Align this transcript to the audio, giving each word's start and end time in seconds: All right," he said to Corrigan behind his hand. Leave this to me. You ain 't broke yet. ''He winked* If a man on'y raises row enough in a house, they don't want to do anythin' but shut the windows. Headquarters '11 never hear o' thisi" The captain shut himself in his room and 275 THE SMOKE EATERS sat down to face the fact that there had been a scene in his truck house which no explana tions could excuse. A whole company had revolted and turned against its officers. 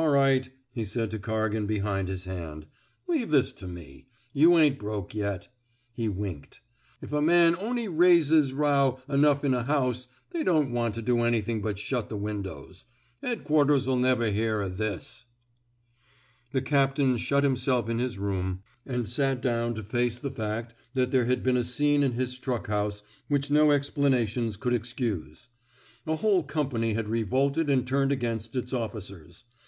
All 0.00 0.10
right," 0.10 0.48
he 0.70 0.84
said 0.84 1.10
to 1.10 1.18
Corrigan 1.18 1.66
behind 1.66 2.06
his 2.08 2.24
hand. 2.24 2.66
Leave 3.08 3.32
this 3.32 3.52
to 3.54 3.66
me. 3.66 4.06
You 4.32 4.56
ain 4.56 4.74
't 4.74 4.78
broke 4.78 5.12
yet. 5.12 5.48
''He 6.00 6.08
winked* 6.08 6.60
If 7.02 7.12
a 7.12 7.20
man 7.20 7.56
on'y 7.56 7.88
raises 7.88 8.52
row 8.52 9.00
enough 9.08 9.42
in 9.42 9.54
a 9.54 9.64
house, 9.64 10.06
they 10.30 10.44
don't 10.44 10.70
want 10.70 10.94
to 10.94 11.02
do 11.02 11.24
anythin' 11.24 11.60
but 11.60 11.80
shut 11.80 12.10
the 12.10 12.16
windows. 12.16 12.84
Headquarters 13.24 13.88
'11 13.88 14.02
never 14.02 14.30
hear 14.30 14.62
o' 14.62 14.70
thisi" 14.70 15.24
The 16.52 16.62
captain 16.62 17.16
shut 17.16 17.42
himself 17.42 17.88
in 17.88 17.98
his 17.98 18.18
room 18.18 18.62
and 18.86 19.04
275 19.04 19.04
THE 19.04 19.04
SMOKE 19.04 19.04
EATERS 19.04 19.14
sat 19.16 19.42
down 19.42 19.74
to 19.74 19.82
face 19.82 20.18
the 20.20 20.30
fact 20.30 20.74
that 20.94 21.10
there 21.10 21.24
had 21.24 21.42
been 21.42 21.56
a 21.56 21.64
scene 21.64 22.04
in 22.04 22.12
his 22.12 22.38
truck 22.38 22.68
house 22.68 23.02
which 23.26 23.50
no 23.50 23.66
explana 23.70 24.28
tions 24.28 24.56
could 24.56 24.74
excuse. 24.74 25.48
A 26.06 26.14
whole 26.14 26.44
company 26.44 26.92
had 26.94 27.08
revolted 27.08 27.68
and 27.68 27.84
turned 27.84 28.12
against 28.12 28.54
its 28.54 28.72
officers. 28.72 29.42